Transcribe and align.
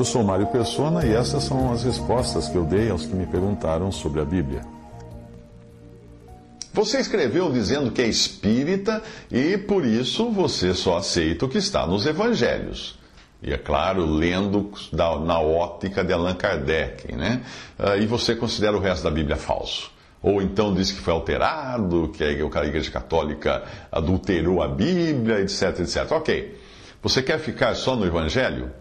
Eu 0.00 0.04
sou 0.06 0.24
Mário 0.24 0.46
Persona 0.46 1.04
e 1.04 1.12
essas 1.12 1.44
são 1.44 1.70
as 1.70 1.84
respostas 1.84 2.48
que 2.48 2.56
eu 2.56 2.64
dei 2.64 2.88
aos 2.88 3.04
que 3.04 3.14
me 3.14 3.26
perguntaram 3.26 3.92
sobre 3.92 4.22
a 4.22 4.24
Bíblia. 4.24 4.62
Você 6.72 7.00
escreveu 7.00 7.52
dizendo 7.52 7.90
que 7.90 8.00
é 8.00 8.06
espírita 8.06 9.02
e 9.30 9.58
por 9.58 9.84
isso 9.84 10.30
você 10.30 10.72
só 10.72 10.96
aceita 10.96 11.44
o 11.44 11.50
que 11.50 11.58
está 11.58 11.86
nos 11.86 12.06
evangelhos. 12.06 12.98
E 13.42 13.52
é 13.52 13.58
claro, 13.58 14.06
lendo 14.06 14.72
da, 14.90 15.18
na 15.18 15.38
ótica 15.38 16.02
de 16.02 16.14
Allan 16.14 16.34
Kardec, 16.34 17.14
né? 17.14 17.42
Ah, 17.78 17.98
e 17.98 18.06
você 18.06 18.34
considera 18.34 18.74
o 18.74 18.80
resto 18.80 19.04
da 19.04 19.10
Bíblia 19.10 19.36
falso. 19.36 19.90
Ou 20.22 20.40
então 20.40 20.72
diz 20.72 20.90
que 20.90 21.00
foi 21.00 21.12
alterado, 21.12 22.10
que 22.14 22.24
a 22.24 22.30
Igreja 22.30 22.90
Católica 22.90 23.64
adulterou 23.92 24.62
a 24.62 24.68
Bíblia, 24.68 25.40
etc, 25.40 25.78
etc. 25.80 26.10
Ok. 26.12 26.58
Você 27.02 27.22
quer 27.22 27.38
ficar 27.38 27.74
só 27.74 27.94
no 27.94 28.06
Evangelho? 28.06 28.80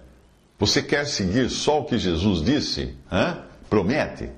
Você 0.59 0.83
quer 0.83 1.05
seguir 1.05 1.49
só 1.49 1.79
o 1.79 1.85
que 1.85 1.97
Jesus 1.97 2.43
disse? 2.43 2.93
Hã? 3.09 3.43
Promete? 3.69 4.29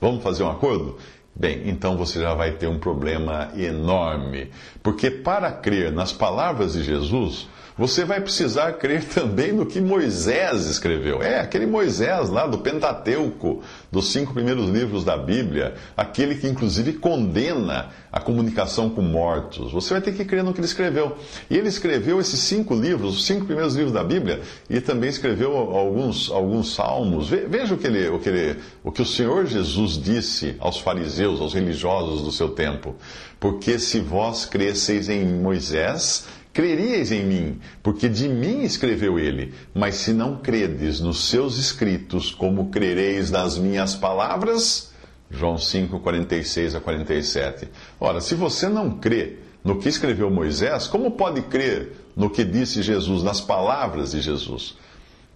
Vamos 0.00 0.22
fazer 0.22 0.44
um 0.44 0.50
acordo? 0.50 0.98
Bem, 1.34 1.68
então 1.68 1.96
você 1.96 2.20
já 2.20 2.32
vai 2.32 2.52
ter 2.52 2.68
um 2.68 2.78
problema 2.78 3.50
enorme. 3.56 4.52
Porque 4.82 5.10
para 5.10 5.50
crer 5.50 5.92
nas 5.92 6.12
palavras 6.12 6.74
de 6.74 6.84
Jesus, 6.84 7.48
você 7.78 8.04
vai 8.04 8.20
precisar 8.20 8.72
crer 8.72 9.04
também 9.14 9.52
no 9.52 9.64
que 9.64 9.80
Moisés 9.80 10.66
escreveu. 10.66 11.22
É, 11.22 11.38
aquele 11.38 11.64
Moisés 11.64 12.28
lá 12.28 12.46
do 12.46 12.58
Pentateuco, 12.58 13.62
dos 13.90 14.10
cinco 14.10 14.34
primeiros 14.34 14.68
livros 14.68 15.04
da 15.04 15.16
Bíblia, 15.16 15.74
aquele 15.96 16.34
que 16.34 16.48
inclusive 16.48 16.94
condena 16.94 17.90
a 18.10 18.20
comunicação 18.20 18.90
com 18.90 19.02
mortos. 19.02 19.72
Você 19.72 19.94
vai 19.94 20.00
ter 20.00 20.12
que 20.12 20.24
crer 20.24 20.42
no 20.42 20.52
que 20.52 20.60
ele 20.60 20.66
escreveu. 20.66 21.16
E 21.48 21.56
ele 21.56 21.68
escreveu 21.68 22.18
esses 22.20 22.40
cinco 22.40 22.74
livros, 22.74 23.16
os 23.18 23.26
cinco 23.26 23.46
primeiros 23.46 23.76
livros 23.76 23.92
da 23.92 24.02
Bíblia, 24.02 24.40
e 24.68 24.80
também 24.80 25.10
escreveu 25.10 25.56
alguns, 25.56 26.30
alguns 26.30 26.74
salmos. 26.74 27.28
Veja 27.28 27.74
o 27.74 27.78
que, 27.78 27.86
ele, 27.86 28.08
o, 28.08 28.18
que 28.18 28.28
ele, 28.28 28.56
o 28.82 28.90
que 28.90 29.02
o 29.02 29.06
Senhor 29.06 29.46
Jesus 29.46 30.02
disse 30.02 30.56
aos 30.58 30.78
fariseus, 30.80 31.40
aos 31.40 31.54
religiosos 31.54 32.22
do 32.22 32.32
seu 32.32 32.48
tempo. 32.48 32.96
Porque 33.38 33.78
se 33.78 34.00
vós 34.00 34.44
cresceis 34.44 35.08
em 35.08 35.24
Moisés, 35.24 36.26
creríeis 36.58 37.12
em 37.12 37.22
mim, 37.22 37.60
porque 37.84 38.08
de 38.08 38.28
mim 38.28 38.64
escreveu 38.64 39.16
ele. 39.16 39.54
Mas 39.72 39.94
se 39.94 40.12
não 40.12 40.38
credes 40.38 40.98
nos 40.98 41.28
seus 41.28 41.56
escritos, 41.56 42.32
como 42.32 42.68
crereis 42.68 43.30
nas 43.30 43.56
minhas 43.56 43.94
palavras? 43.94 44.92
João 45.30 45.56
5, 45.56 46.00
46 46.00 46.74
a 46.74 46.80
47. 46.80 47.68
Ora, 48.00 48.20
se 48.20 48.34
você 48.34 48.68
não 48.68 48.98
crê 48.98 49.36
no 49.62 49.78
que 49.78 49.88
escreveu 49.88 50.32
Moisés, 50.32 50.88
como 50.88 51.12
pode 51.12 51.42
crer 51.42 51.92
no 52.16 52.28
que 52.28 52.42
disse 52.42 52.82
Jesus, 52.82 53.22
nas 53.22 53.40
palavras 53.40 54.10
de 54.10 54.20
Jesus? 54.20 54.76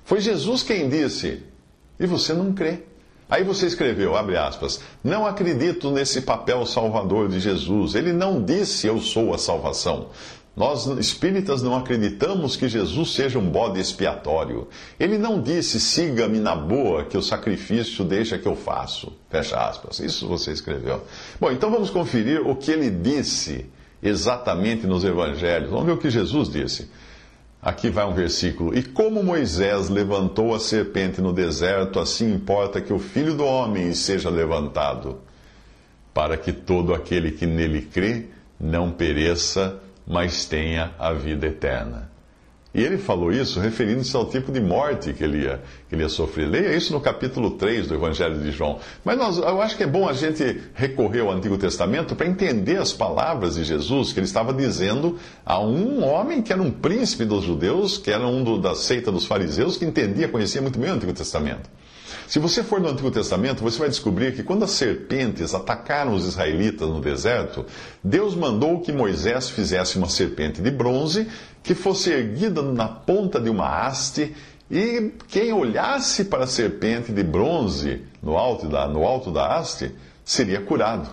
Foi 0.05 0.21
Jesus 0.21 0.65
quem 0.65 0.89
disse, 0.89 1.41
e 2.01 2.05
você 2.05 2.33
não 2.33 2.53
crê. 2.53 2.81
Aí 3.31 3.45
você 3.45 3.67
escreveu, 3.67 4.17
abre 4.17 4.37
aspas, 4.37 4.81
não 5.05 5.25
acredito 5.25 5.89
nesse 5.93 6.23
papel 6.23 6.67
salvador 6.67 7.29
de 7.29 7.39
Jesus. 7.39 7.95
Ele 7.95 8.13
não 8.13 8.43
disse 8.43 8.89
eu 8.89 9.01
sou 9.01 9.33
a 9.33 9.39
salvação. 9.39 10.09
Nós 10.55 10.87
espíritas 10.99 11.63
não 11.63 11.75
acreditamos 11.75 12.57
que 12.57 12.69
Jesus 12.69 13.15
seja 13.15 13.39
um 13.39 13.49
bode 13.49 13.81
expiatório. 13.81 14.69
Ele 15.01 15.17
não 15.17 15.41
disse, 15.41 15.81
siga-me 15.81 16.39
na 16.39 16.55
boa, 16.55 17.05
que 17.05 17.17
o 17.17 17.23
sacrifício 17.23 18.05
deixa 18.05 18.37
que 18.37 18.47
eu 18.47 18.55
faço. 18.55 19.13
Fecha 19.31 19.57
aspas. 19.57 19.99
Isso 19.99 20.29
você 20.29 20.53
escreveu. 20.53 21.03
Bom, 21.41 21.51
então 21.51 21.71
vamos 21.71 21.89
conferir 21.89 22.47
o 22.47 22.55
que 22.55 22.71
ele 22.71 22.91
disse 22.91 23.65
exatamente 24.03 24.87
nos 24.87 25.05
evangelhos. 25.05 25.71
Vamos 25.71 25.87
ver 25.87 25.93
o 25.93 25.99
que 25.99 26.11
Jesus 26.11 26.51
disse. 26.51 26.91
Aqui 27.63 27.89
vai 27.89 28.05
um 28.05 28.13
versículo. 28.13 28.77
E 28.77 28.83
como 28.83 29.23
Moisés 29.23 29.89
levantou 29.89 30.55
a 30.55 30.59
serpente 30.59 31.23
no 31.23 31.33
deserto, 31.33 31.99
assim 31.99 32.35
importa 32.35 32.79
que 32.81 32.93
o 32.93 32.99
filho 32.99 33.35
do 33.35 33.45
homem 33.45 33.95
seja 33.95 34.29
levantado, 34.29 35.21
para 36.13 36.37
que 36.37 36.53
todo 36.53 36.93
aquele 36.93 37.31
que 37.31 37.47
nele 37.47 37.83
crê 37.83 38.27
não 38.61 38.91
pereça 38.91 39.81
mas 40.07 40.45
tenha 40.45 40.93
a 40.99 41.13
vida 41.13 41.47
eterna. 41.47 42.13
E 42.75 42.83
ele 42.83 42.97
falou 42.97 43.31
isso 43.31 43.61
referindo-se 43.61 44.17
ao 44.17 44.25
tipo 44.25 44.51
de 44.51 44.59
morte 44.59 45.13
que 45.13 45.23
ele, 45.23 45.43
ia, 45.43 45.61
que 45.89 45.95
ele 45.95 46.03
ia 46.03 46.09
sofrer. 46.09 46.49
Leia 46.49 46.75
isso 46.75 46.91
no 46.91 47.01
capítulo 47.03 47.51
3 47.51 47.89
do 47.89 47.95
Evangelho 47.95 48.41
de 48.41 48.51
João. 48.51 48.79
Mas 49.05 49.19
nós, 49.19 49.37
eu 49.37 49.61
acho 49.61 49.77
que 49.77 49.83
é 49.83 49.87
bom 49.87 50.09
a 50.09 50.15
gente 50.15 50.63
recorrer 50.73 51.21
ao 51.21 51.31
Antigo 51.31 51.59
Testamento 51.59 52.17
para 52.17 52.27
entender 52.27 52.79
as 52.79 52.91
palavras 52.91 53.57
de 53.57 53.65
Jesus 53.65 54.15
que 54.15 54.21
ele 54.21 54.27
estava 54.27 54.55
dizendo 54.55 55.19
a 55.45 55.61
um 55.61 56.03
homem 56.03 56.41
que 56.41 56.51
era 56.51 56.63
um 56.63 56.71
príncipe 56.71 57.27
dos 57.27 57.45
judeus, 57.45 57.99
que 57.99 58.11
era 58.11 58.27
um 58.27 58.43
do, 58.43 58.59
da 58.59 58.75
seita 58.75 59.13
dos 59.13 59.27
fariseus, 59.27 59.77
que 59.77 59.85
entendia, 59.85 60.27
conhecia 60.27 60.63
muito 60.63 60.79
bem 60.79 60.91
o 60.91 60.95
Antigo 60.95 61.13
Testamento. 61.13 61.69
Se 62.33 62.39
você 62.39 62.63
for 62.63 62.81
no 62.81 62.89
Antigo 62.89 63.11
Testamento, 63.11 63.63
você 63.63 63.79
vai 63.79 63.91
descobrir 63.91 64.35
que 64.35 64.43
quando 64.43 64.65
as 64.65 64.71
serpentes 64.71 65.55
atacaram 65.55 66.15
os 66.15 66.25
israelitas 66.25 66.89
no 66.89 66.99
deserto, 66.99 67.67
Deus 68.03 68.35
mandou 68.35 68.81
que 68.81 68.91
Moisés 68.91 69.51
fizesse 69.51 69.99
uma 69.99 70.09
serpente 70.09 70.63
de 70.63 70.71
bronze 70.71 71.29
que 71.63 71.75
fosse 71.75 72.11
erguida 72.11 72.63
na 72.63 72.89
ponta 72.89 73.39
de 73.39 73.51
uma 73.51 73.69
haste 73.69 74.35
e 74.71 75.13
quem 75.29 75.53
olhasse 75.53 76.25
para 76.25 76.45
a 76.45 76.47
serpente 76.47 77.13
de 77.13 77.23
bronze 77.23 78.01
no 78.23 78.39
alto 78.39 78.67
da, 78.67 78.89
no 78.89 79.05
alto 79.05 79.31
da 79.31 79.55
haste 79.59 79.95
seria 80.25 80.63
curado. 80.63 81.11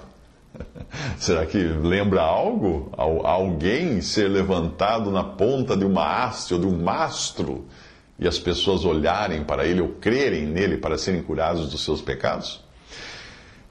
Será 1.19 1.45
que 1.45 1.57
lembra 1.57 2.21
algo? 2.21 2.93
Alguém 2.95 3.99
ser 3.99 4.29
levantado 4.29 5.11
na 5.11 5.25
ponta 5.25 5.75
de 5.75 5.83
uma 5.83 6.23
haste 6.23 6.53
ou 6.53 6.61
de 6.61 6.65
um 6.65 6.81
mastro? 6.81 7.65
E 8.19 8.27
as 8.27 8.37
pessoas 8.37 8.85
olharem 8.85 9.43
para 9.43 9.65
ele 9.65 9.81
ou 9.81 9.89
crerem 9.89 10.45
nele 10.45 10.77
para 10.77 10.97
serem 10.97 11.21
curados 11.21 11.69
dos 11.69 11.83
seus 11.83 12.01
pecados? 12.01 12.61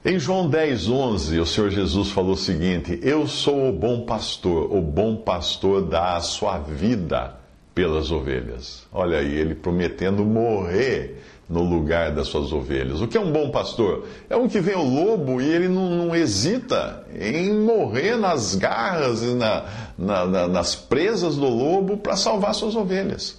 Em 0.03 0.17
João 0.17 0.49
10, 0.49 0.87
11, 0.87 1.39
o 1.39 1.45
Senhor 1.45 1.69
Jesus 1.69 2.09
falou 2.11 2.31
o 2.31 2.37
seguinte: 2.37 2.99
Eu 3.03 3.27
sou 3.27 3.67
o 3.67 3.73
bom 3.73 4.05
pastor, 4.05 4.73
o 4.73 4.81
bom 4.81 5.17
pastor 5.17 5.81
dá 5.81 6.15
a 6.15 6.21
sua 6.21 6.57
vida 6.57 7.35
pelas 7.75 8.09
ovelhas. 8.09 8.87
Olha 8.93 9.19
aí, 9.19 9.35
ele 9.35 9.55
prometendo 9.55 10.23
morrer 10.23 11.21
no 11.49 11.63
lugar 11.63 12.11
das 12.11 12.27
suas 12.27 12.53
ovelhas. 12.53 13.01
O 13.01 13.07
que 13.07 13.17
é 13.17 13.19
um 13.19 13.31
bom 13.31 13.49
pastor? 13.49 14.05
É 14.29 14.37
um 14.37 14.47
que 14.47 14.59
vê 14.59 14.75
o 14.75 14.83
lobo 14.83 15.41
e 15.41 15.49
ele 15.49 15.67
não, 15.67 15.89
não 15.89 16.15
hesita 16.15 17.03
em 17.19 17.51
morrer 17.53 18.15
nas 18.15 18.53
garras 18.55 19.23
e 19.23 19.33
na, 19.33 19.65
na, 19.97 20.25
na, 20.25 20.47
nas 20.47 20.75
presas 20.75 21.35
do 21.35 21.47
lobo 21.47 21.97
para 21.97 22.15
salvar 22.15 22.53
suas 22.53 22.75
ovelhas. 22.75 23.38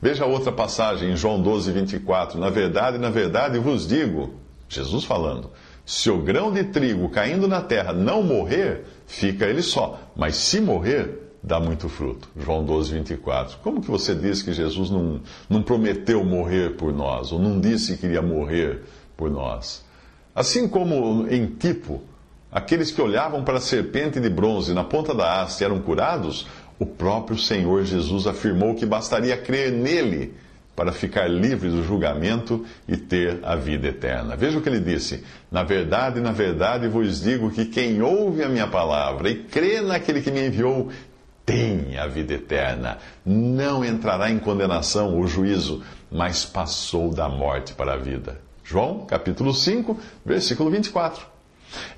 Veja 0.00 0.26
outra 0.26 0.52
passagem 0.52 1.12
em 1.12 1.16
João 1.16 1.40
12, 1.40 1.72
24. 1.72 2.38
Na 2.38 2.50
verdade, 2.50 2.98
na 2.98 3.10
verdade 3.10 3.58
vos 3.58 3.86
digo, 3.86 4.34
Jesus 4.68 5.04
falando, 5.04 5.50
se 5.84 6.10
o 6.10 6.18
grão 6.18 6.52
de 6.52 6.64
trigo 6.64 7.08
caindo 7.08 7.46
na 7.46 7.60
terra 7.60 7.92
não 7.92 8.22
morrer, 8.22 8.84
fica 9.06 9.46
ele 9.46 9.62
só, 9.62 10.00
mas 10.16 10.36
se 10.36 10.60
morrer, 10.60 11.26
dá 11.42 11.60
muito 11.60 11.88
fruto. 11.88 12.28
João 12.36 12.64
12, 12.64 12.92
24. 12.94 13.58
Como 13.58 13.80
que 13.80 13.88
você 13.88 14.14
diz 14.14 14.42
que 14.42 14.52
Jesus 14.52 14.90
não, 14.90 15.20
não 15.48 15.62
prometeu 15.62 16.24
morrer 16.24 16.76
por 16.76 16.92
nós, 16.92 17.30
ou 17.30 17.38
não 17.38 17.60
disse 17.60 17.96
que 17.96 18.06
iria 18.06 18.20
morrer 18.20 18.82
por 19.16 19.30
nós? 19.30 19.84
Assim 20.34 20.68
como 20.68 21.26
em 21.28 21.46
tipo, 21.46 22.02
aqueles 22.50 22.90
que 22.90 23.00
olhavam 23.00 23.44
para 23.44 23.58
a 23.58 23.60
serpente 23.60 24.18
de 24.18 24.28
bronze 24.28 24.74
na 24.74 24.82
ponta 24.82 25.14
da 25.14 25.40
haste 25.40 25.62
eram 25.62 25.80
curados, 25.80 26.48
o 26.78 26.86
próprio 26.86 27.38
Senhor 27.38 27.84
Jesus 27.84 28.26
afirmou 28.26 28.74
que 28.74 28.86
bastaria 28.86 29.36
crer 29.36 29.72
nele 29.72 30.34
para 30.74 30.92
ficar 30.92 31.26
livre 31.26 31.70
do 31.70 31.82
julgamento 31.82 32.64
e 32.86 32.96
ter 32.98 33.40
a 33.42 33.56
vida 33.56 33.88
eterna. 33.88 34.36
Veja 34.36 34.58
o 34.58 34.60
que 34.60 34.68
ele 34.68 34.80
disse: 34.80 35.24
Na 35.50 35.62
verdade, 35.62 36.20
na 36.20 36.32
verdade 36.32 36.86
vos 36.86 37.22
digo 37.22 37.50
que 37.50 37.64
quem 37.64 38.02
ouve 38.02 38.44
a 38.44 38.48
minha 38.48 38.66
palavra 38.66 39.30
e 39.30 39.44
crê 39.44 39.80
naquele 39.80 40.20
que 40.20 40.30
me 40.30 40.46
enviou 40.46 40.90
tem 41.46 41.96
a 41.96 42.06
vida 42.06 42.34
eterna. 42.34 42.98
Não 43.24 43.84
entrará 43.84 44.30
em 44.30 44.38
condenação 44.38 45.16
ou 45.16 45.26
juízo, 45.26 45.82
mas 46.10 46.44
passou 46.44 47.14
da 47.14 47.28
morte 47.28 47.72
para 47.72 47.94
a 47.94 47.96
vida. 47.96 48.40
João, 48.62 49.06
capítulo 49.06 49.54
5, 49.54 49.98
versículo 50.24 50.68
24. 50.70 51.35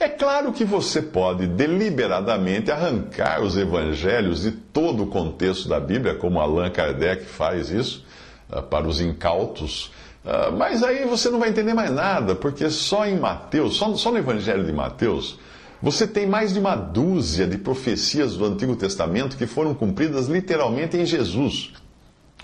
É 0.01 0.09
claro 0.09 0.53
que 0.53 0.65
você 0.65 1.03
pode 1.03 1.47
deliberadamente 1.47 2.71
arrancar 2.71 3.43
os 3.43 3.57
evangelhos 3.57 4.43
de 4.43 4.53
todo 4.53 5.05
o 5.05 5.07
contexto 5.07 5.69
da 5.69 5.79
Bíblia, 5.79 6.15
como 6.15 6.41
Allan 6.41 6.71
Kardec 6.71 7.25
faz 7.25 7.71
isso, 7.71 8.05
ah, 8.51 8.63
para 8.63 8.87
os 8.87 9.01
incautos, 9.01 9.91
ah, 10.25 10.51
mas 10.51 10.83
aí 10.83 11.05
você 11.05 11.31
não 11.31 11.39
vai 11.39 11.49
entender 11.49 11.75
mais 11.75 11.91
nada, 11.91 12.35
porque 12.35 12.69
só 12.71 13.07
em 13.07 13.19
Mateus, 13.19 13.77
só, 13.77 13.95
só 13.95 14.11
no 14.11 14.19
Evangelho 14.19 14.65
de 14.65 14.73
Mateus, 14.73 15.39
você 15.81 16.07
tem 16.07 16.27
mais 16.27 16.53
de 16.53 16.59
uma 16.59 16.75
dúzia 16.75 17.47
de 17.47 17.57
profecias 17.57 18.37
do 18.37 18.45
Antigo 18.45 18.75
Testamento 18.75 19.37
que 19.37 19.47
foram 19.47 19.75
cumpridas 19.75 20.27
literalmente 20.27 20.97
em 20.97 21.07
Jesus. 21.07 21.73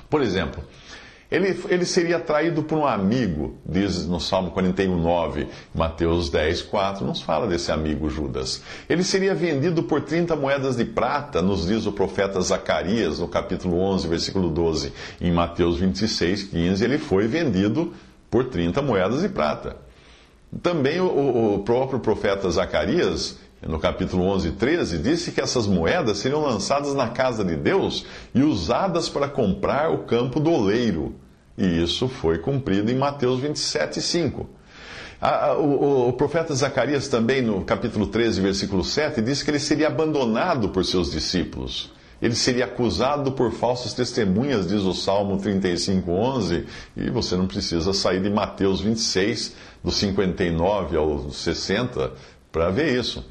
Por 0.09 0.23
exemplo, 0.23 0.63
ele, 1.31 1.59
ele 1.69 1.85
seria 1.85 2.21
traído 2.21 2.63
por 2.63 2.79
um 2.79 2.87
amigo, 2.87 3.59
diz 3.65 4.07
no 4.07 4.21
Salmo 4.21 4.51
41, 4.51 4.97
9, 4.97 5.49
Mateus 5.75 6.29
10, 6.31 6.63
4, 6.63 7.07
nos 7.07 7.23
fala 7.23 7.47
desse 7.47 7.73
amigo 7.73 8.09
Judas. 8.09 8.63
Ele 8.89 9.03
seria 9.03 9.35
vendido 9.35 9.83
por 9.83 10.03
30 10.03 10.37
moedas 10.37 10.77
de 10.77 10.85
prata, 10.85 11.43
nos 11.43 11.67
diz 11.67 11.87
o 11.87 11.93
profeta 11.93 12.41
Zacarias, 12.41 13.19
no 13.19 13.29
capítulo 13.29 13.79
11, 13.79 14.07
versículo 14.07 14.51
12. 14.51 14.93
Em 15.21 15.33
Mateus 15.33 15.79
26, 15.79 16.45
15, 16.45 16.85
ele 16.85 16.99
foi 16.99 17.27
vendido 17.27 17.93
por 18.31 18.45
30 18.45 18.83
moedas 18.83 19.23
de 19.23 19.29
prata. 19.29 19.77
Também 20.63 21.01
o, 21.01 21.55
o 21.55 21.59
próprio 21.61 21.99
profeta 21.99 22.49
Zacarias, 22.51 23.39
no 23.67 23.79
capítulo 23.79 24.25
11, 24.25 24.53
13, 24.53 24.99
disse 24.99 25.33
que 25.33 25.41
essas 25.41 25.67
moedas 25.67 26.19
seriam 26.19 26.43
lançadas 26.43 26.95
na 26.95 27.09
casa 27.09 27.45
de 27.45 27.57
Deus 27.57 28.05
e 28.35 28.43
usadas 28.43 29.09
para 29.09 29.29
comprar 29.29 29.91
o 29.91 30.05
campo 30.05 30.39
do 30.39 30.51
oleiro. 30.51 31.15
E 31.57 31.83
isso 31.83 32.09
foi 32.09 32.39
cumprido 32.39 32.91
em 32.91 32.97
Mateus 32.97 33.41
27, 33.41 34.01
5. 34.01 34.49
O, 35.59 36.13
profeta 36.13 36.55
Zacarias 36.55 37.09
também, 37.09 37.41
no 37.41 37.65
capítulo 37.65 38.07
13, 38.07 38.41
versículo 38.43 38.85
7, 38.85 39.23
disse 39.23 39.45
que 39.45 39.51
ele 39.51 39.59
seria 39.59 39.87
abandonado 39.87 40.69
por 40.69 40.85
seus 40.85 41.11
discípulos. 41.11 41.91
Ele 42.21 42.35
seria 42.35 42.65
acusado 42.67 43.33
por 43.33 43.53
falsas 43.53 43.95
testemunhas, 43.95 44.69
diz 44.69 44.83
o 44.83 44.93
Salmo 44.93 45.39
35, 45.39 46.11
11. 46.11 46.67
E 46.97 47.11
você 47.11 47.37
não 47.37 47.47
precisa 47.47 47.93
sair 47.93 48.21
de 48.21 48.31
Mateus 48.31 48.81
26, 48.81 49.55
do 49.83 49.91
59 49.91 50.97
ao 50.97 51.31
60, 51.31 52.13
para 52.53 52.71
ver 52.71 52.99
isso. 52.99 53.25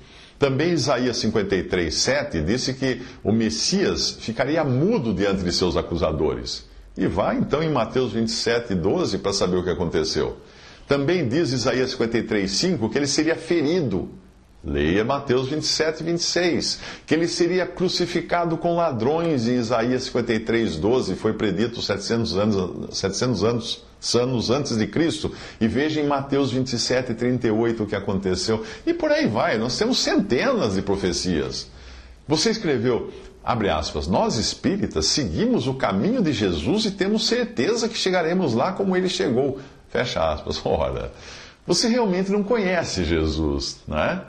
Também 0.44 0.74
Isaías 0.74 1.16
53, 1.20 1.96
7 1.96 2.42
disse 2.42 2.74
que 2.74 3.02
o 3.24 3.32
Messias 3.32 4.18
ficaria 4.20 4.62
mudo 4.62 5.14
diante 5.14 5.42
de 5.42 5.54
seus 5.54 5.78
acusadores. 5.78 6.66
E 6.98 7.08
vá 7.08 7.34
então 7.34 7.64
em 7.64 7.70
Mateus 7.70 8.12
27, 8.12 8.76
12 8.76 9.20
para 9.20 9.32
saber 9.32 9.56
o 9.56 9.64
que 9.64 9.70
aconteceu. 9.70 10.36
Também 10.86 11.26
diz 11.30 11.54
Isaías 11.54 11.92
53, 11.92 12.52
5 12.52 12.90
que 12.90 12.98
ele 12.98 13.08
seria 13.08 13.38
ferido. 13.38 14.10
Leia 14.62 15.06
Mateus 15.06 15.48
27, 15.48 16.04
26. 16.04 16.80
Que 17.08 17.16
ele 17.16 17.30
seria 17.30 17.66
crucificado 17.66 18.58
com 18.58 18.76
ladrões 18.76 19.48
em 19.48 19.56
Isaías 19.56 20.04
53, 20.04 20.76
12. 20.76 21.16
Foi 21.16 21.32
predito 21.32 21.82
700 21.82 22.38
anos, 22.38 22.98
700 22.98 23.44
anos, 23.46 23.86
anos 24.16 24.50
antes 24.50 24.78
de 24.78 24.88
Cristo. 24.88 25.32
E 25.60 25.68
veja 25.68 26.02
em 26.02 26.08
Mateus 26.08 26.52
27, 26.52 27.14
38 27.14 27.84
o 27.84 27.88
que 27.88 27.96
aconteceu. 27.96 28.64
E 28.86 28.94
por 28.94 29.12
aí 29.12 29.28
vai. 29.28 29.58
Nós 29.58 29.78
temos 29.78 30.00
centenas 30.00 30.76
de 30.76 30.82
profecias. 30.82 31.68
Você 32.28 32.50
escreveu, 32.50 33.12
abre 33.44 33.70
aspas, 33.70 34.08
nós 34.08 34.36
espíritas 34.36 35.08
seguimos 35.08 35.68
o 35.68 35.74
caminho 35.74 36.22
de 36.22 36.32
Jesus 36.34 36.86
e 36.86 36.92
temos 36.92 37.28
certeza 37.28 37.90
que 37.90 37.98
chegaremos 37.98 38.54
lá 38.54 38.74
como 38.74 38.96
ele 38.96 39.10
chegou. 39.10 39.60
Fecha 39.90 40.32
aspas. 40.32 40.62
Ora, 40.66 41.12
você 41.66 41.88
realmente 41.88 42.32
não 42.32 42.44
conhece 42.44 43.04
Jesus, 43.04 43.80
não 43.88 43.98
é? 43.98 44.24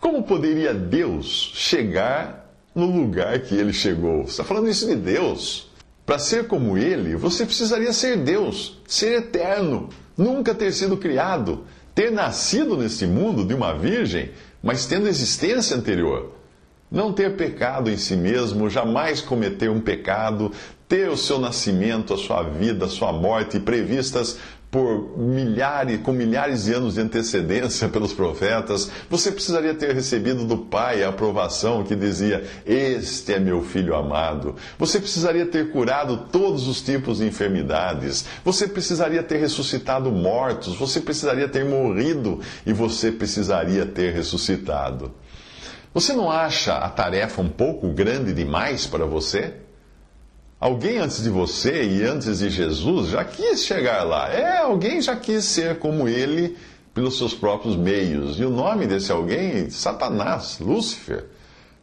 Como 0.00 0.22
poderia 0.22 0.72
Deus 0.72 1.52
chegar 1.54 2.50
no 2.74 2.86
lugar 2.86 3.38
que 3.40 3.54
ele 3.54 3.72
chegou? 3.72 4.22
Você 4.24 4.30
está 4.30 4.44
falando 4.44 4.68
isso 4.68 4.86
de 4.86 4.96
Deus. 4.96 5.69
Para 6.10 6.18
ser 6.18 6.48
como 6.48 6.76
ele, 6.76 7.14
você 7.14 7.46
precisaria 7.46 7.92
ser 7.92 8.16
Deus, 8.16 8.80
ser 8.84 9.18
eterno, 9.18 9.90
nunca 10.16 10.52
ter 10.52 10.72
sido 10.72 10.96
criado, 10.96 11.64
ter 11.94 12.10
nascido 12.10 12.76
neste 12.76 13.06
mundo 13.06 13.44
de 13.44 13.54
uma 13.54 13.78
virgem, 13.78 14.32
mas 14.60 14.86
tendo 14.86 15.06
existência 15.06 15.76
anterior. 15.76 16.32
Não 16.90 17.12
ter 17.12 17.36
pecado 17.36 17.88
em 17.88 17.96
si 17.96 18.16
mesmo, 18.16 18.68
jamais 18.68 19.20
cometer 19.20 19.70
um 19.70 19.80
pecado, 19.80 20.50
ter 20.88 21.08
o 21.08 21.16
seu 21.16 21.38
nascimento, 21.38 22.12
a 22.12 22.18
sua 22.18 22.42
vida, 22.42 22.86
a 22.86 22.88
sua 22.88 23.12
morte 23.12 23.60
previstas 23.60 24.36
por 24.70 25.18
milhares, 25.18 26.00
com 26.00 26.12
milhares 26.12 26.64
de 26.64 26.72
anos 26.72 26.94
de 26.94 27.00
antecedência 27.00 27.88
pelos 27.88 28.12
profetas, 28.12 28.88
você 29.08 29.32
precisaria 29.32 29.74
ter 29.74 29.92
recebido 29.92 30.44
do 30.44 30.58
Pai 30.58 31.02
a 31.02 31.08
aprovação 31.08 31.82
que 31.82 31.96
dizia: 31.96 32.44
Este 32.64 33.34
é 33.34 33.40
meu 33.40 33.62
filho 33.62 33.96
amado. 33.96 34.54
Você 34.78 35.00
precisaria 35.00 35.44
ter 35.44 35.70
curado 35.72 36.28
todos 36.30 36.68
os 36.68 36.80
tipos 36.80 37.18
de 37.18 37.26
enfermidades. 37.26 38.24
Você 38.44 38.68
precisaria 38.68 39.22
ter 39.22 39.38
ressuscitado 39.38 40.10
mortos. 40.12 40.76
Você 40.76 41.00
precisaria 41.00 41.48
ter 41.48 41.64
morrido 41.64 42.40
e 42.64 42.72
você 42.72 43.10
precisaria 43.10 43.84
ter 43.84 44.12
ressuscitado. 44.12 45.12
Você 45.92 46.12
não 46.12 46.30
acha 46.30 46.76
a 46.76 46.88
tarefa 46.88 47.42
um 47.42 47.48
pouco 47.48 47.88
grande 47.88 48.32
demais 48.32 48.86
para 48.86 49.04
você? 49.04 49.54
Alguém 50.60 50.98
antes 50.98 51.22
de 51.22 51.30
você 51.30 51.84
e 51.84 52.02
antes 52.02 52.40
de 52.40 52.50
Jesus 52.50 53.08
já 53.08 53.24
quis 53.24 53.64
chegar 53.64 54.02
lá. 54.02 54.28
É, 54.28 54.58
alguém 54.58 55.00
já 55.00 55.16
quis 55.16 55.46
ser 55.46 55.78
como 55.78 56.06
ele 56.06 56.54
pelos 56.92 57.16
seus 57.16 57.32
próprios 57.32 57.76
meios. 57.76 58.38
E 58.38 58.44
o 58.44 58.50
nome 58.50 58.86
desse 58.86 59.10
alguém, 59.10 59.70
Satanás, 59.70 60.58
Lúcifer. 60.60 61.24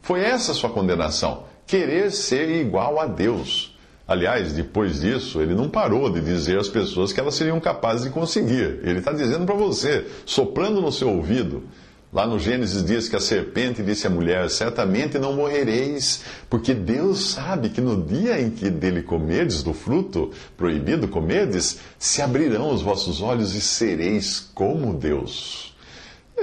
Foi 0.02 0.22
essa 0.22 0.54
sua 0.54 0.70
condenação: 0.70 1.46
querer 1.66 2.12
ser 2.12 2.50
igual 2.62 3.00
a 3.00 3.08
Deus. 3.08 3.76
Aliás, 4.08 4.54
depois 4.54 5.02
disso, 5.02 5.42
ele 5.42 5.56
não 5.56 5.68
parou 5.68 6.10
de 6.10 6.22
dizer 6.22 6.60
às 6.60 6.70
pessoas 6.70 7.12
que 7.12 7.20
elas 7.20 7.34
seriam 7.34 7.60
capazes 7.60 8.04
de 8.04 8.12
conseguir. 8.12 8.80
Ele 8.84 9.00
está 9.00 9.12
dizendo 9.12 9.46
para 9.46 9.56
você, 9.56 10.06
soprando 10.24 10.80
no 10.80 10.92
seu 10.92 11.10
ouvido. 11.10 11.64
Lá 12.18 12.26
no 12.26 12.40
Gênesis 12.40 12.84
diz 12.84 13.08
que 13.08 13.16
a 13.16 13.20
serpente 13.20 13.84
disse 13.84 14.08
à 14.08 14.10
mulher: 14.10 14.50
Certamente 14.50 15.20
não 15.20 15.34
morrereis, 15.34 16.24
porque 16.50 16.74
Deus 16.74 17.34
sabe 17.34 17.70
que 17.70 17.80
no 17.80 18.04
dia 18.04 18.42
em 18.42 18.50
que 18.50 18.72
dele 18.72 19.04
comerdes 19.04 19.62
do 19.62 19.72
fruto 19.72 20.32
proibido 20.58 21.08
comerdes, 21.08 21.80
se 22.00 22.20
abrirão 22.24 22.74
os 22.74 22.82
vossos 22.82 23.22
olhos 23.22 23.54
e 23.54 23.62
sereis 23.62 24.50
como 24.56 24.96
Deus. 24.96 25.76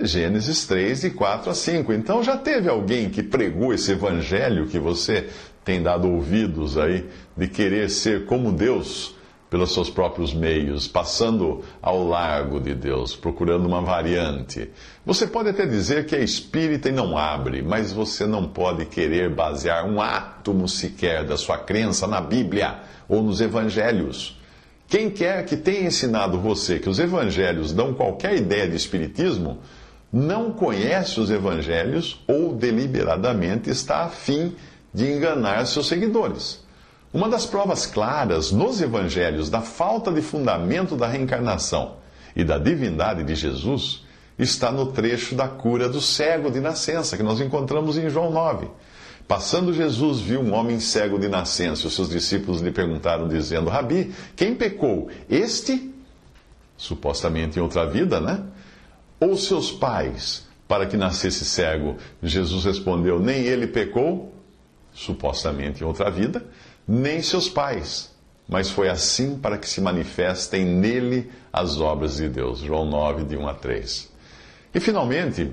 Gênesis 0.01 0.65
3, 0.65 1.01
de 1.01 1.11
4 1.11 1.51
a 1.51 1.55
5. 1.55 1.93
Então 1.93 2.23
já 2.23 2.37
teve 2.37 2.69
alguém 2.69 3.11
que 3.11 3.25
pregou 3.25 3.75
esse 3.75 3.91
evangelho 3.91 4.69
que 4.69 4.79
você 4.79 5.27
tem 5.65 5.83
dado 5.83 6.09
ouvidos 6.09 6.79
aí, 6.79 7.05
de 7.37 7.49
querer 7.49 7.91
ser 7.91 8.27
como 8.27 8.53
Deus 8.53 9.17
pelos 9.55 9.73
seus 9.73 9.89
próprios 9.89 10.35
meios, 10.35 10.89
passando 10.89 11.63
ao 11.81 12.05
largo 12.05 12.59
de 12.59 12.75
Deus, 12.75 13.15
procurando 13.15 13.67
uma 13.67 13.81
variante. 13.81 14.69
Você 15.07 15.29
pode 15.29 15.51
até 15.51 15.65
dizer 15.65 16.07
que 16.07 16.17
é 16.17 16.25
espírita 16.25 16.89
e 16.89 16.93
não 16.93 17.17
abre, 17.17 17.63
mas 17.63 17.93
você 17.93 18.27
não 18.27 18.49
pode 18.49 18.85
querer 18.87 19.31
basear 19.31 19.87
um 19.87 20.03
átomo 20.03 20.69
sequer 20.69 21.23
da 21.23 21.37
sua 21.37 21.57
crença 21.57 22.05
na 22.09 22.21
Bíblia 22.21 22.81
ou 23.09 23.23
nos 23.23 23.41
evangelhos. 23.41 24.37
Quem 24.89 25.09
quer 25.09 25.45
que 25.45 25.57
tenha 25.57 25.87
ensinado 25.87 26.37
você 26.41 26.81
que 26.81 26.91
os 26.91 26.99
evangelhos 26.99 27.73
dão 27.73 27.95
qualquer 27.95 28.35
ideia 28.35 28.69
de 28.69 28.75
espiritismo, 28.75 29.61
não 30.13 30.51
conhece 30.51 31.21
os 31.21 31.31
evangelhos 31.31 32.21
ou 32.27 32.57
deliberadamente 32.57 33.71
está 33.71 34.03
afim 34.03 34.57
de 34.93 35.13
enganar 35.13 35.65
seus 35.69 35.87
seguidores. 35.87 36.64
Uma 37.15 37.29
das 37.29 37.47
provas 37.47 37.87
claras 37.87 38.51
nos 38.51 38.81
evangelhos 38.81 39.49
da 39.49 39.61
falta 39.61 40.11
de 40.11 40.21
fundamento 40.21 40.97
da 40.97 41.07
reencarnação 41.07 41.99
e 42.35 42.43
da 42.43 42.59
divindade 42.59 43.23
de 43.23 43.37
Jesus 43.37 44.05
está 44.37 44.73
no 44.73 44.87
trecho 44.87 45.37
da 45.37 45.47
cura 45.47 45.89
do 45.89 46.01
cego 46.01 46.51
de 46.51 46.59
nascença, 46.59 47.17
que 47.17 47.23
nós 47.23 47.41
encontramos 47.41 47.97
em 47.97 48.11
João 48.11 48.33
9. 48.33 48.67
Passando 49.29 49.73
Jesus 49.73 50.19
viu 50.19 50.41
um 50.41 50.53
homem 50.55 50.81
cego 50.81 51.17
de 51.17 51.29
nascença. 51.29 51.87
Os 51.87 51.95
seus 51.95 52.09
discípulos 52.09 52.61
lhe 52.61 52.73
perguntaram, 52.73 53.29
dizendo: 53.29 53.71
Rabi, 53.71 54.13
quem 54.35 54.57
pecou? 54.57 55.09
Este, 55.31 55.95
supostamente 56.77 57.61
em 57.61 57.63
outra 57.63 57.87
vida, 57.87 58.21
né? 58.21 58.43
Ou 59.21 59.37
seus 59.37 59.71
pais, 59.71 60.49
para 60.67 60.85
que 60.85 60.97
nascesse 60.97 61.45
cego? 61.45 61.97
Jesus 62.21 62.65
respondeu: 62.65 63.21
Nem 63.21 63.45
ele 63.45 63.69
pecou, 63.69 64.35
supostamente 64.93 65.85
em 65.85 65.87
outra 65.87 66.11
vida 66.11 66.45
nem 66.87 67.23
seus 67.23 67.49
pais, 67.49 68.15
mas 68.49 68.71
foi 68.71 68.89
assim 68.89 69.39
para 69.39 69.59
que 69.59 69.69
se 69.69 69.81
manifestem 69.81 70.65
nele 70.65 71.31
as 71.53 71.81
obras 71.81 72.17
de 72.17 72.29
Deus. 72.29 72.61
João 72.61 72.85
9, 72.85 73.25
de 73.25 73.37
1 73.37 73.49
a 73.49 73.55
3. 73.55 74.13
E 74.75 74.81
finalmente, 74.81 75.51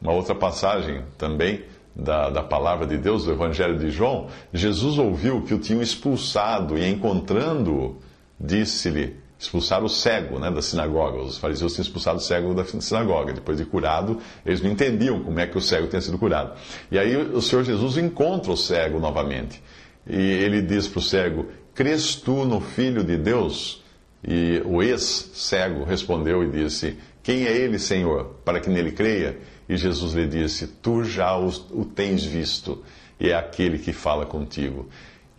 uma 0.00 0.12
outra 0.12 0.34
passagem 0.34 1.02
também 1.16 1.64
da, 1.94 2.30
da 2.30 2.42
palavra 2.42 2.86
de 2.86 2.96
Deus, 2.96 3.24
do 3.24 3.32
Evangelho 3.32 3.78
de 3.78 3.90
João, 3.90 4.28
Jesus 4.52 4.98
ouviu 4.98 5.42
que 5.42 5.54
o 5.54 5.58
tinham 5.58 5.82
expulsado 5.82 6.78
e 6.78 6.88
encontrando-o, 6.88 8.00
disse-lhe: 8.38 9.16
expulsar 9.38 9.84
o 9.84 9.88
cego 9.88 10.38
né, 10.38 10.50
da 10.50 10.60
sinagoga. 10.60 11.18
Os 11.18 11.38
fariseus 11.38 11.72
tinham 11.72 11.84
expulsado 11.84 12.18
o 12.18 12.20
cego 12.20 12.54
da 12.54 12.64
sinagoga. 12.64 13.32
Depois 13.32 13.58
de 13.58 13.64
curado, 13.64 14.18
eles 14.44 14.60
não 14.60 14.70
entendiam 14.70 15.22
como 15.22 15.38
é 15.38 15.46
que 15.46 15.56
o 15.56 15.60
cego 15.60 15.86
tinha 15.86 16.00
sido 16.00 16.18
curado. 16.18 16.52
E 16.90 16.98
aí 16.98 17.16
o 17.16 17.40
Senhor 17.40 17.64
Jesus 17.64 17.96
encontra 17.96 18.50
o 18.50 18.56
cego 18.56 18.98
novamente. 18.98 19.62
E 20.06 20.16
ele 20.16 20.62
diz 20.62 20.86
para 20.86 20.98
o 20.98 21.02
cego: 21.02 21.46
Crês 21.74 22.14
tu 22.14 22.44
no 22.44 22.60
Filho 22.60 23.04
de 23.04 23.16
Deus? 23.16 23.82
E 24.26 24.60
o 24.64 24.82
ex-cego 24.82 25.84
respondeu 25.84 26.42
e 26.42 26.50
disse: 26.50 26.98
Quem 27.22 27.44
é 27.46 27.56
ele, 27.56 27.78
Senhor, 27.78 28.36
para 28.44 28.60
que 28.60 28.68
nele 28.68 28.92
creia? 28.92 29.38
E 29.68 29.76
Jesus 29.76 30.12
lhe 30.12 30.26
disse: 30.26 30.66
Tu 30.66 31.04
já 31.04 31.38
o 31.38 31.84
tens 31.84 32.24
visto, 32.24 32.82
e 33.20 33.30
é 33.30 33.34
aquele 33.34 33.78
que 33.78 33.92
fala 33.92 34.26
contigo. 34.26 34.88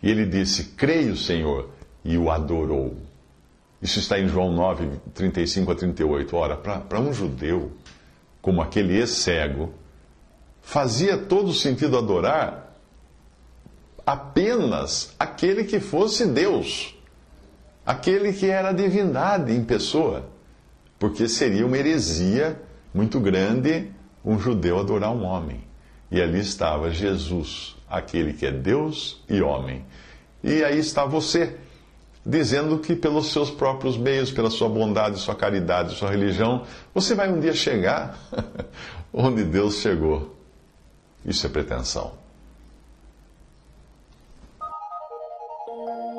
E 0.02 0.10
ele 0.10 0.24
disse: 0.24 0.72
Creio, 0.76 1.16
Senhor, 1.16 1.70
e 2.04 2.16
o 2.16 2.30
adorou. 2.30 2.96
Isso 3.82 3.98
está 3.98 4.18
em 4.18 4.28
João 4.28 4.52
9, 4.52 4.88
35 5.14 5.72
a 5.72 5.74
38. 5.74 6.36
Ora, 6.36 6.56
para 6.56 7.00
um 7.00 7.12
judeu, 7.12 7.72
como 8.40 8.62
aquele 8.62 8.96
ex-cego, 8.96 9.72
fazia 10.60 11.18
todo 11.18 11.52
sentido 11.52 11.96
adorar 11.96 12.69
apenas 14.10 15.14
aquele 15.16 15.62
que 15.62 15.78
fosse 15.78 16.26
Deus, 16.26 16.96
aquele 17.86 18.32
que 18.32 18.46
era 18.46 18.72
divindade 18.72 19.52
em 19.52 19.62
pessoa, 19.62 20.28
porque 20.98 21.28
seria 21.28 21.64
uma 21.64 21.78
heresia 21.78 22.60
muito 22.92 23.20
grande 23.20 23.88
um 24.24 24.36
judeu 24.36 24.80
adorar 24.80 25.12
um 25.12 25.22
homem. 25.22 25.62
E 26.10 26.20
ali 26.20 26.40
estava 26.40 26.90
Jesus, 26.90 27.76
aquele 27.88 28.32
que 28.32 28.44
é 28.44 28.50
Deus 28.50 29.22
e 29.28 29.40
homem. 29.40 29.84
E 30.42 30.64
aí 30.64 30.80
está 30.80 31.04
você 31.04 31.56
dizendo 32.26 32.80
que 32.80 32.96
pelos 32.96 33.32
seus 33.32 33.48
próprios 33.48 33.96
meios, 33.96 34.32
pela 34.32 34.50
sua 34.50 34.68
bondade, 34.68 35.20
sua 35.20 35.36
caridade, 35.36 35.94
sua 35.94 36.10
religião, 36.10 36.64
você 36.92 37.14
vai 37.14 37.30
um 37.30 37.38
dia 37.38 37.54
chegar 37.54 38.18
onde 39.14 39.44
Deus 39.44 39.76
chegou. 39.76 40.36
Isso 41.24 41.46
é 41.46 41.48
pretensão. 41.48 42.19
Thank 45.86 46.04
you. 46.04 46.09